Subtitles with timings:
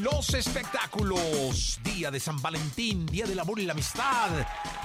[0.00, 1.78] Los espectáculos.
[1.82, 4.30] Día de San Valentín, Día del Amor y la Amistad.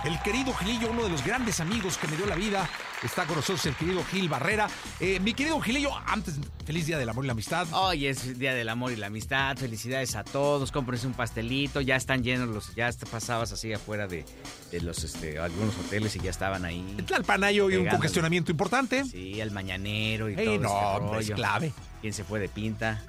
[0.03, 2.69] El querido Gilillo, uno de los grandes amigos que me dio la vida,
[3.03, 4.67] está con nosotros el querido Gil Barrera.
[4.99, 6.35] Eh, mi querido Gilillo, antes,
[6.65, 7.67] feliz Día del Amor y la Amistad.
[7.71, 9.57] Hoy es Día del Amor y la Amistad.
[9.57, 10.71] Felicidades a todos.
[10.71, 11.81] Cómprense un pastelito.
[11.81, 12.75] Ya están llenos los.
[12.75, 14.25] Ya te pasabas así afuera de,
[14.71, 16.95] de los este, algunos hoteles y ya estaban ahí.
[16.97, 19.03] El Tlalpanayo y un congestionamiento importante.
[19.05, 21.73] Sí, el mañanero y Ey, todo no, hombre, es clave.
[22.01, 23.01] ¿Quién se fue de pinta?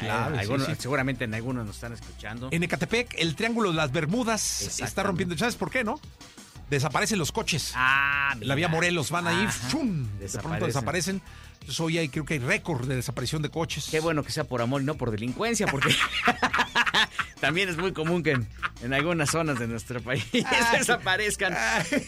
[0.00, 0.72] Clave, Eh, sí, algunos- sí.
[0.78, 2.48] Seguramente en algunos nos están escuchando.
[2.50, 5.36] En Ecatepec, el Triángulo de las Bermudas está rompiendo.
[5.36, 6.00] ¿Sabes por qué, no?
[6.70, 7.72] Desaparecen los coches.
[7.74, 8.76] Ah, la vía mira.
[8.76, 9.46] Morelos van ahí.
[9.48, 10.04] ¡fum!
[10.04, 10.66] de pronto Desaparecen.
[10.66, 11.22] desaparecen.
[11.54, 13.88] Entonces hoy hay, creo que hay récord de desaparición de coches.
[13.90, 15.94] Qué bueno que sea por amor y no por delincuencia, porque
[17.40, 18.48] también es muy común que en,
[18.82, 20.26] en algunas zonas de nuestro país
[20.72, 21.54] desaparezcan.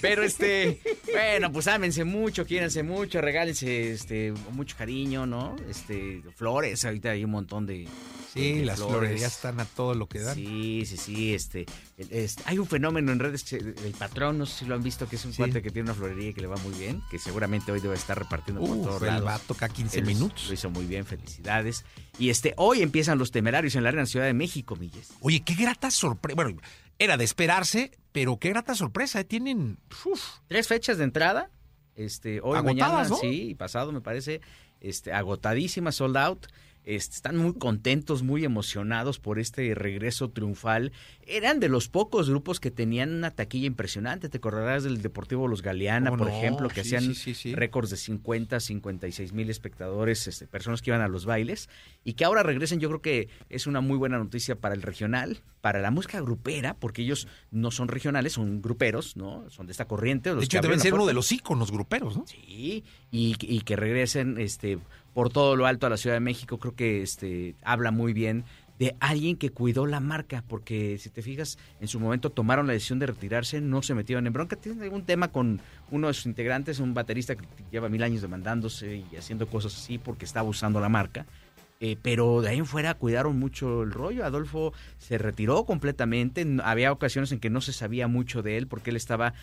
[0.00, 0.80] Pero este,
[1.12, 5.56] bueno, pues ámense mucho, quiéranse mucho, regálense este mucho cariño, ¿no?
[5.68, 7.86] Este, flores, ahorita hay un montón de
[8.32, 10.34] Sí, las florerías están a todo lo que dan.
[10.34, 11.66] Sí, sí, sí, este,
[11.98, 15.08] el- este, hay un fenómeno en redes, el patrón, no sé si lo han visto,
[15.08, 15.38] que es un Sí.
[15.38, 17.94] cuate que tiene una florería y que le va muy bien, que seguramente hoy debe
[17.94, 19.26] estar repartiendo por todos Uf, el lados.
[19.26, 20.48] va a tocar 15 Él minutos.
[20.48, 21.84] Lo hizo muy bien, felicidades.
[22.18, 25.10] Y este, hoy empiezan los temerarios en la Arena Ciudad de México, Milles.
[25.20, 26.34] Oye, qué grata sorpresa.
[26.36, 26.60] Bueno,
[26.98, 29.20] era de esperarse, pero qué grata sorpresa.
[29.20, 29.24] ¿eh?
[29.24, 29.78] Tienen.
[30.06, 31.50] uf, Tres fechas de entrada.
[31.96, 33.16] Este, hoy, Agotadas, mañana, ¿no?
[33.16, 34.40] sí, pasado me parece,
[34.80, 36.46] este, agotadísimas, sold out.
[36.84, 40.90] Están muy contentos, muy emocionados por este regreso triunfal.
[41.26, 44.28] Eran de los pocos grupos que tenían una taquilla impresionante.
[44.28, 46.36] Te acordarás del Deportivo Los Galeana, ¿Cómo por no?
[46.36, 50.90] ejemplo, que Sí, hacían sí, sí, récords de 50, 56 mil espectadores, este, personas que
[50.90, 51.68] iban a los bailes.
[52.02, 55.38] Y que ahora regresen, yo creo que es una muy buena noticia para el regional,
[55.60, 59.48] para la música grupera, porque ellos no son regionales, son gruperos, ¿no?
[59.50, 60.30] Son de esta corriente.
[60.30, 62.26] los De hecho, deben ser uno de los íconos gruperos, ¿no?
[62.26, 64.78] Sí, y, y que regresen este
[65.14, 68.44] por todo lo alto a la Ciudad de México, creo que este habla muy bien
[68.78, 72.72] de alguien que cuidó la marca, porque si te fijas, en su momento tomaron la
[72.72, 74.56] decisión de retirarse, no se metieron en bronca.
[74.56, 75.60] Tienen algún tema con
[75.92, 79.98] uno de sus integrantes, un baterista que lleva mil años demandándose y haciendo cosas así
[79.98, 81.26] porque está abusando la marca.
[81.78, 84.24] Eh, pero de ahí en fuera cuidaron mucho el rollo.
[84.24, 86.46] Adolfo se retiró completamente.
[86.64, 89.34] Había ocasiones en que no se sabía mucho de él porque él estaba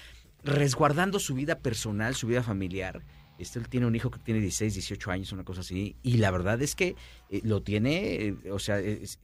[0.44, 3.04] resguardando su vida personal, su vida familiar.
[3.40, 5.96] Este, tiene un hijo que tiene 16, 18 años, una cosa así.
[6.04, 6.96] Y la verdad es que
[7.30, 8.80] eh, lo tiene, eh, o sea,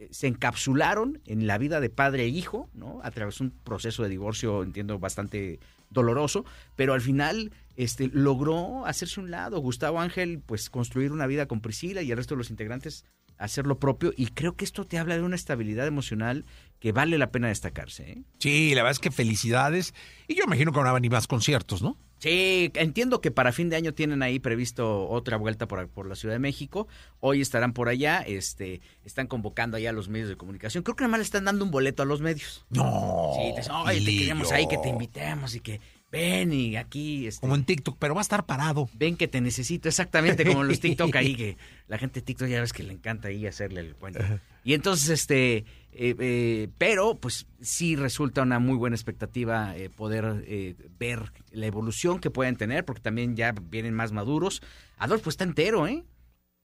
[0.09, 3.01] se encapsularon en la vida de padre e hijo, ¿no?
[3.03, 5.59] A través de un proceso de divorcio, entiendo, bastante
[5.89, 6.45] doloroso.
[6.75, 9.59] Pero al final este, logró hacerse un lado.
[9.59, 13.05] Gustavo Ángel, pues, construir una vida con Priscila y el resto de los integrantes
[13.37, 14.13] hacer lo propio.
[14.15, 16.45] Y creo que esto te habla de una estabilidad emocional
[16.79, 18.23] que vale la pena destacarse, ¿eh?
[18.39, 19.93] Sí, la verdad es que felicidades.
[20.27, 21.97] Y yo imagino que van a venir más conciertos, ¿no?
[22.17, 26.15] Sí, entiendo que para fin de año tienen ahí previsto otra vuelta por, por la
[26.15, 26.87] Ciudad de México.
[27.19, 30.83] Hoy estarán por allá, este, están convocando allá a los medios de comunicación.
[30.83, 32.65] Creo que nada más le están dando un boleto a los medios.
[32.69, 33.31] No.
[33.35, 35.81] Sí, te "Oye, te queremos ahí, que te invitemos y que
[36.15, 38.89] ven y aquí, este, Como en TikTok, pero va a estar parado.
[38.93, 42.47] ven que te necesito, exactamente como en los TikTok ahí, que la gente de TikTok
[42.47, 44.23] ya ves que le encanta ahí hacerle el cuento.
[44.63, 45.57] Y entonces, este,
[45.91, 51.65] eh, eh, pero pues sí resulta una muy buena expectativa eh, poder eh, ver la
[51.65, 54.61] evolución que pueden tener, porque también ya vienen más maduros.
[54.97, 56.03] Adolfo está entero, ¿eh?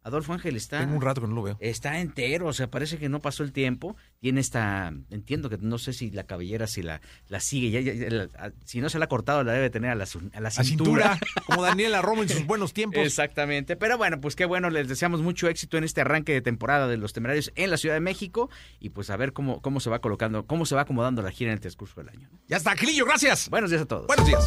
[0.03, 0.79] Adolfo Ángel está...
[0.79, 1.57] Tengo un rato que no lo veo.
[1.59, 3.95] Está entero, o sea, parece que no pasó el tiempo.
[4.19, 8.81] Tiene esta, entiendo que no sé si la cabellera si la, la sigue, ya, si
[8.81, 10.63] no se la ha cortado la debe tener a la, a la cintura.
[10.63, 13.05] cintura, como Daniela Romo en sus buenos tiempos.
[13.05, 16.87] Exactamente, pero bueno, pues qué bueno, les deseamos mucho éxito en este arranque de temporada
[16.87, 19.89] de los temerarios en la Ciudad de México y pues a ver cómo, cómo se
[19.89, 22.29] va colocando, cómo se va acomodando la gira en el transcurso del año.
[22.47, 23.49] Ya está, Gilillo, gracias.
[23.49, 24.07] Buenos días a todos.
[24.07, 24.45] Buenos días.